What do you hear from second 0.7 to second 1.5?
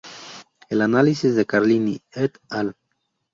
análisis de